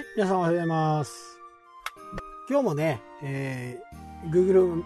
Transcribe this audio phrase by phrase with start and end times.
[0.00, 1.38] い、皆さんおはようございます。
[2.48, 4.82] 今日もね、えー、Google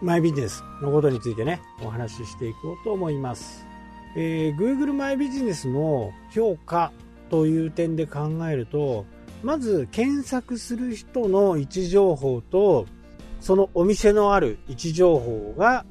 [0.00, 3.66] マイビジネスのことについてね、お話ししていこうと思います。
[4.16, 6.92] えー、Google マイビジネスの評価
[7.30, 9.06] という点で考えると、
[9.42, 12.86] まず検索する人の位置情報と、
[13.40, 15.86] そのお店のある位置情報が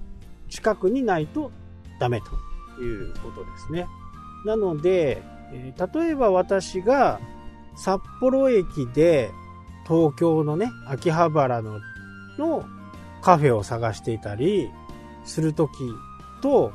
[0.49, 1.51] 近くにないと
[1.99, 3.87] ダメということですね。
[4.45, 7.19] なので、えー例えば私が
[7.79, 9.31] 札幌駅で
[9.87, 11.79] 東京のね、秋葉原の
[12.37, 12.65] の
[13.21, 14.69] カフェを探していたり
[15.23, 15.71] するとき
[16.41, 16.73] と、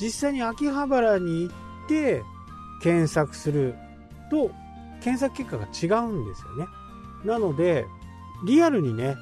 [0.00, 1.54] 実際に秋葉原に行っ
[1.88, 2.22] て
[2.82, 3.74] 検索する
[4.30, 4.50] と、
[5.02, 6.66] 検索結果が違うんですよね。
[7.24, 7.86] なので、
[8.46, 9.16] リアルにね、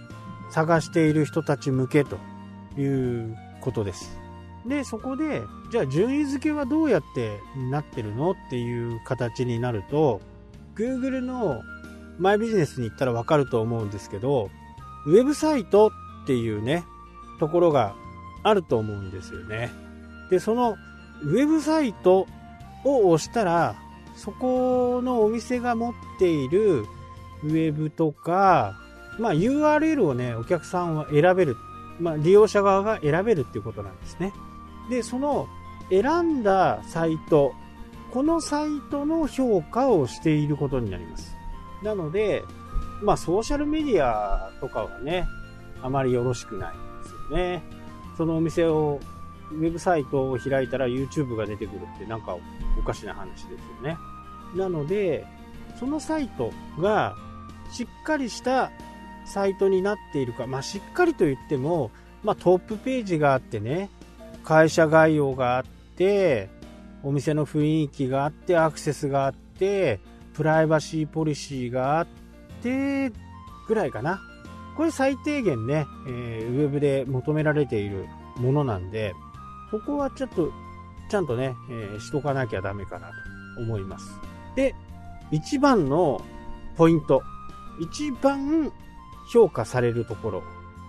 [0.50, 2.18] 探している人たち向けと
[2.78, 4.18] いうことです。
[4.64, 7.40] で、そこで、じゃあ順位付けはどうやって
[7.70, 10.20] なってるのっていう形になると、
[10.77, 11.62] Google の
[12.19, 14.50] マイビジネスに行ったらわかると思うんですけど、
[15.06, 15.88] ウェブサイト
[16.24, 16.84] っていうね、
[17.38, 17.94] ところが
[18.42, 19.70] あると思うんですよね。
[20.30, 20.77] で、その
[21.22, 22.27] ウェブサイト
[22.84, 23.77] を押したら、
[24.16, 26.86] そこのお店が持っている
[27.44, 28.77] ウェブとか、
[29.18, 31.56] まあ URL をね、お客さんは選べる。
[32.00, 34.33] まあ利用者側が選べるっていうことなんですね。
[34.90, 35.48] で、その
[35.90, 37.52] 選んだサイト、
[38.17, 41.36] このサイトの評価をしていることになります。
[41.83, 42.42] なので、
[43.03, 45.27] まあソーシャルメディアとかはね、
[45.83, 47.62] あまりよろしくないですよね。
[48.17, 49.00] そのお店を、
[49.53, 52.39] ウェブサイトを開いたら YouTube が出てくるってなんか
[52.78, 53.98] おかしな話ですよね。
[54.56, 55.27] なので、
[55.78, 57.14] そのサイトが
[57.70, 58.70] しっかりした
[59.27, 61.91] サイトになっているか、まあしっかりと言っても、
[62.25, 63.91] まあトップページがあってね、
[64.42, 65.64] 会社概要があっ
[65.98, 66.55] て、
[67.02, 70.01] お店の雰囲気があって、アクセスがあって、
[70.34, 72.07] プライバシーポリシーがあっ
[72.62, 73.12] て、
[73.68, 74.20] ぐらいかな。
[74.77, 79.14] これ最低限ね、えーウェブで求められているものなんで、
[79.70, 80.52] ここはちょっと、
[81.08, 84.20] ちゃんとね、えーしとかなきゃダメかなと思います。
[84.55, 84.74] で、
[85.30, 86.20] 一番の
[86.77, 87.23] ポイント。
[87.80, 88.73] 一番
[89.33, 90.42] 評価されるところ。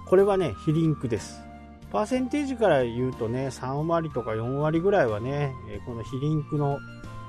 [0.05, 1.46] これはね、非リンクです。
[1.91, 5.53] パーセンテージから言うとね、3割とか4割ぐらいはね、
[5.85, 6.79] この非リンクの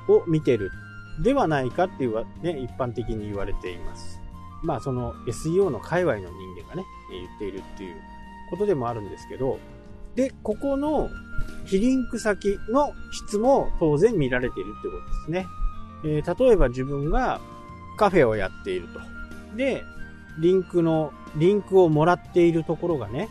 [0.09, 0.73] を見てる
[1.23, 4.21] ではないかっていうわ、ね、一般的に言われています。
[4.63, 6.29] まあその SEO の界隈の人
[6.65, 7.97] 間がね、言っているっていう
[8.51, 9.59] ことでもあるんですけど、
[10.15, 11.09] で、ここの
[11.65, 15.47] 非リンク先の質も当然見られているってことですね。
[16.05, 17.41] えー例えば自分が
[17.97, 19.01] カフェをやっていると。
[19.57, 19.85] で、
[20.41, 23.29] リンクの、リンクをもらっているところがね、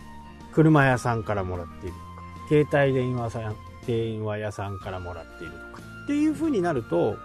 [0.57, 7.15] 車屋さんからもらっているとか、携帯電話さん、電話屋さんからもらっているとか、っていう風になると、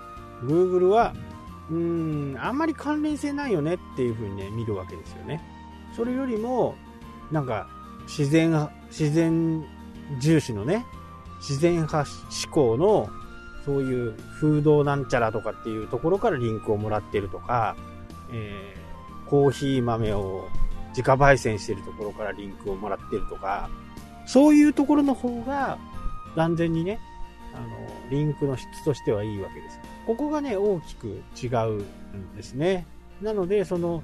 [0.44, 1.14] Google は、
[1.70, 1.76] うー
[2.34, 5.42] ん、あんまり関連性ないよねっていう風にね、見るわけですよね。
[5.96, 6.74] それよりも、
[7.30, 7.68] なんか、
[8.06, 9.64] 自然、自然
[10.20, 10.84] 重視のね、
[11.38, 12.04] 自然派
[12.44, 13.08] 思考の、
[13.64, 17.76] そういう風土なんちゃらとかっていうところからリンクをもらってるとか、
[18.30, 18.82] えー
[19.32, 20.46] コーヒー豆を
[20.92, 23.68] 自家焙煎してるところからリンクをもらってるとか、
[24.26, 25.78] そういうところの方が
[26.36, 27.00] 断然にね、
[27.54, 27.66] あの、
[28.10, 29.80] リンクの質としてはいいわけです。
[30.06, 32.86] ここがね、大きく違うんですね。
[33.20, 34.02] なので、その、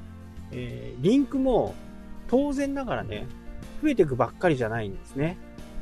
[0.52, 1.74] えーリンクも
[2.28, 3.26] 当然ながらね、
[3.82, 5.38] 増えていくばっかりじゃないんですね。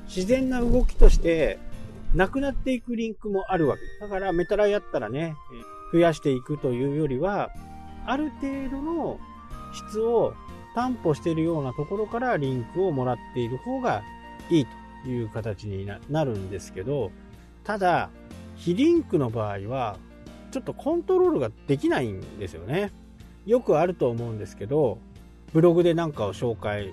[0.07, 1.59] 自然な動きとして、
[2.15, 4.01] なくなっていくリンクもあるわけです。
[4.01, 5.35] だから、メタラやったらね、
[5.93, 7.51] 増やしていくというよりは、
[8.07, 9.19] ある程度の
[9.73, 10.35] 質を
[10.77, 14.03] 担保しているようなところからリンクをもらっている方が
[14.51, 14.67] いい
[15.03, 17.11] という形になるんですけど、
[17.65, 18.11] ただ、
[18.57, 19.97] 非リンクの場合は、
[20.51, 22.93] ちょっとコントロールができないんですよね。
[23.47, 24.99] よくあると思うんですけど、
[25.55, 26.93] ブログでなんかを紹介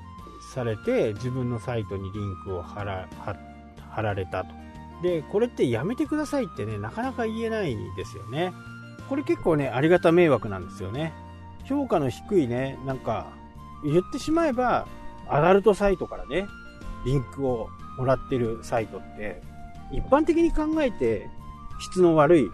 [0.54, 3.10] されて、自分のサイトにリンクを貼ら
[3.90, 4.54] 貼られたと。
[5.02, 8.54] で、これってやめてくださいってね、なかなか言えないんですよね。
[9.10, 11.12] これ結構ね、ありがた迷惑なんですよね。
[11.66, 13.43] 評価の低いね、なんか、
[13.84, 14.88] 言ってしまえば、
[15.30, 16.48] アダルトサイトからね、
[17.06, 19.42] リンクをもらってるサイトって、
[19.92, 21.30] 一般的に考えて、
[21.80, 22.52] 質の悪い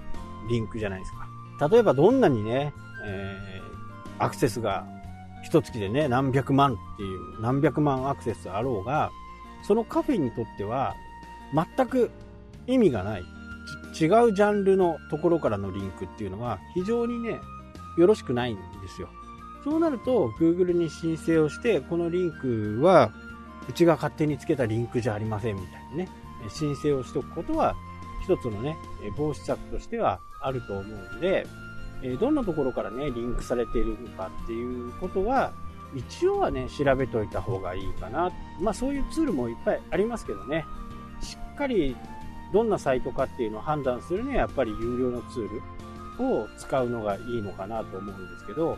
[0.50, 1.12] リンクじゃないです
[1.60, 1.70] か。
[1.70, 2.74] 例えばどんなにね、
[3.06, 3.60] えー
[4.20, 4.86] アクセスが
[5.44, 9.12] 一月でね、何百万っていう、何百万アクセスあろうが、
[9.64, 10.96] そのカフェにとっては、
[11.54, 12.12] 全く
[12.68, 13.22] 意味がない。
[14.00, 17.40] 違うジャンルのところからのリンクっていうのは、非常にね、
[17.98, 19.10] よろしくないんですよ。
[19.64, 23.12] そうなると、Google に申請をして、このリンクは、
[23.68, 26.10] うちが勝手につけたリンクじゃありませんみたいなね、
[26.50, 27.76] 申請をしておくことは、
[28.24, 28.78] 一つのね、
[29.18, 31.46] 防止策としてはあると思うので、
[32.20, 35.52] どんなところからね、リンクされているのかっていうことは、
[35.96, 38.32] 一応はね、調べといた方がいいかな。
[38.62, 40.66] まあそういうツールもいっぱいありますけどね、
[41.22, 41.96] しっかり
[42.54, 45.50] どんなサイトかっていうのを判断するにはやっぱり有料のツー
[46.20, 48.78] ルを使うのがいいのかなと思うんですけど、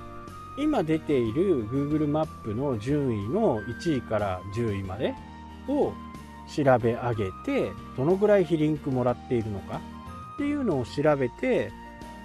[0.58, 5.14] 今出ている Google マップの順位の1位から10位まで
[5.68, 5.94] を
[6.54, 9.82] 調べ上げて、どのぐらい非リンクもらっているのか
[10.36, 11.72] っていうのを調べて、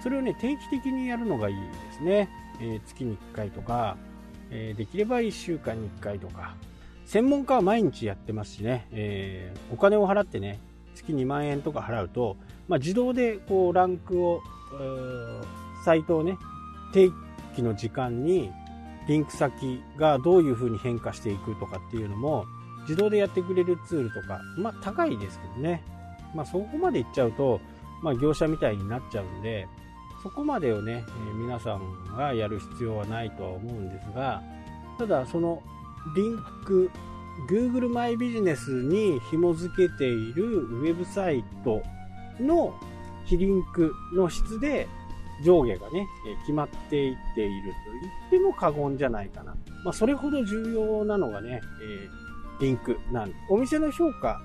[0.03, 1.61] それをね、定期的にやるのがいいで
[1.93, 2.29] すね。
[2.59, 3.97] えー、月に1回とか、
[4.49, 6.55] えー、できれば1週間に1回とか。
[7.05, 10.59] 専門家は毎日やってますしね、えー、お金を払ってね、
[10.93, 12.35] 月2万円とか払うと、
[12.67, 14.41] まあ、自動でこうランクを、
[15.85, 16.37] サイトをね、
[16.91, 17.09] 定
[17.57, 18.51] 期の時間に
[19.07, 22.45] リンク先がどういう風に変化していくとかっていうのも、
[22.81, 25.83] 自動でやってくれるツールとか、まあ高いですけどね。
[26.35, 27.59] まあそこまでいっちゃうと、
[28.01, 29.67] まあ業者みたいになっちゃうんで、
[30.23, 34.41] そこまでをね、え、皆さんがやる必要はないとは思うんですが、
[34.97, 35.61] ただその
[36.15, 36.91] リンク、
[37.49, 41.81] Google マイビジネスに紐付けているウェブサイト
[42.39, 42.73] の
[43.25, 44.87] 非リンクの質で
[45.43, 49.55] 上下がね、え決まっていっていると言っても過言じゃないかな。
[49.83, 54.41] まあ、それほど重要なのがね、えー、リンクなんでお店の評価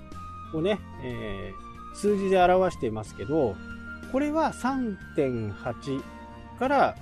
[0.53, 3.55] をね、えー、数字で表していますけど、
[4.11, 6.03] これは3.8
[6.59, 6.95] から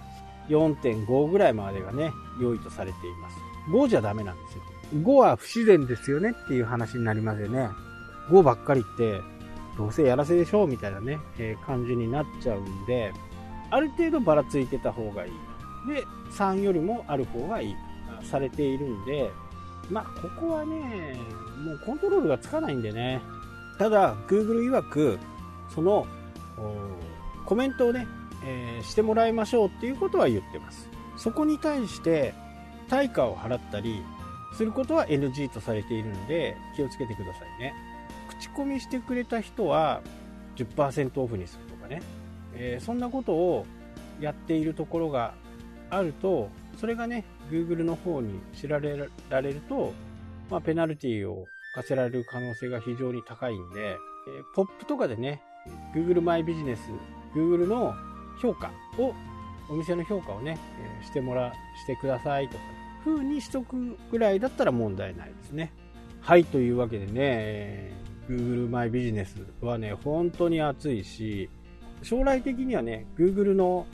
[0.47, 3.37] 4.5ぐらいまでがね、良いとされています。
[3.69, 4.63] 5じゃダメなんですよ。
[4.95, 7.69] 5は不自然ですよねっていう話になりますよね。
[8.29, 9.21] 5ばっかりって、
[9.77, 13.13] どうせやらせでしょうみたいなね、えー、感じになっちゃうんで、
[13.71, 15.31] ある程度ばらついてた方がいい。
[15.87, 17.75] で、3よりもある方がいい
[18.19, 19.31] とされているんで、
[19.89, 21.17] まあ、ここはね、
[21.63, 23.21] もうコントロールがつかないんでね。
[23.77, 25.19] ただ、Google 曰く、
[25.73, 26.05] その、
[27.45, 28.07] コメントをね、
[28.43, 30.89] えー、してもらいましょうっていうことは言ってます。
[31.17, 32.33] そこに対して、
[32.89, 34.03] 対価を払ったり
[34.53, 37.73] することは NG とされているので、気をつけてくださいね。
[38.29, 40.01] 口コミしてくれた人は
[40.55, 42.01] 10%オフにするとかね。
[42.55, 43.65] えー、そんなことを
[44.19, 45.33] やっているところが
[45.89, 49.93] あると、それがね、Google の方に知られられると、
[50.49, 51.45] まあ、ペナルティを
[51.75, 55.41] 課せられる可能性が非常に高いんで、えー、ポップとかでね、
[55.95, 56.81] Google マイビジネス、
[57.35, 57.93] Google の
[58.41, 59.13] 評価を、
[59.69, 60.57] お店の評価をね、
[61.01, 62.63] えー、してもら、してくださいとか、
[63.05, 65.71] 風にしとくぐらいだったら問題ないですね。
[66.19, 67.91] はい、というわけでね、
[68.29, 71.49] Google マイビジネスはね、本当に熱いし、
[72.03, 73.85] 将来的にはね、Google の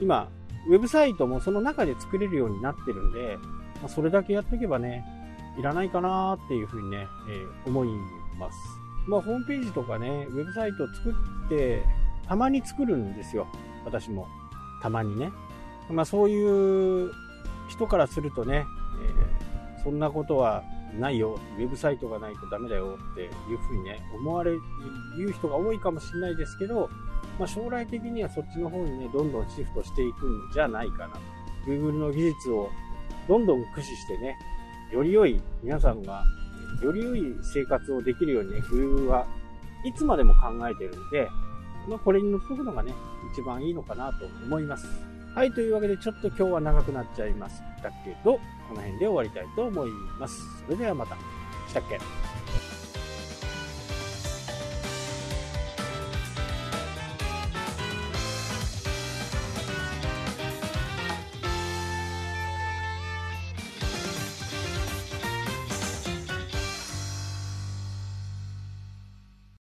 [0.00, 0.28] 今、
[0.68, 3.38] ウェブサイトもその中で作れるようになってるんで、
[3.80, 5.04] まあ、それだけやっとけばね、
[5.58, 7.88] いらないかなっていうふうにね、えー、思い
[8.38, 8.58] ます。
[9.06, 11.14] まあ、ホームページとかね、ウェブサイトを作
[11.46, 11.82] って、
[12.26, 13.46] たまに作るんですよ。
[13.84, 14.28] 私も。
[14.82, 15.32] たまにね。
[15.90, 17.10] まあ、そういう
[17.68, 18.64] 人からするとね、
[19.76, 20.62] えー、そんなことは
[20.98, 21.38] ないよ。
[21.58, 24.60] ウェブサイトがないとダメだよっていうふうにね、思われる、
[25.16, 26.88] 言う人が多いかもしれないですけど、
[27.40, 31.14] まあ、将来的にはそっちの方にね、どんどんシフトしていくんじゃないかな。
[31.66, 32.68] Google の技術を
[33.26, 34.36] どんどん駆使してね、
[34.92, 36.22] より良い、皆さんが、
[36.82, 39.26] より良い生活をできるようにね、Google は
[39.84, 41.30] いつまでも考えてるんで、
[41.88, 42.92] まあ、これに乗っとくのがね、
[43.32, 44.86] 一番いいのかなと思います。
[45.34, 48.40] はい、というわけでちょっと今日は長くなっちゃいましたけど、こ
[48.74, 50.36] の辺で終わりたいと思います。
[50.66, 51.16] それではまた。
[51.68, 51.98] したっけ？